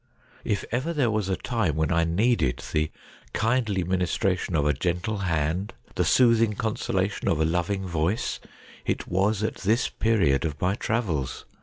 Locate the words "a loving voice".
7.39-8.39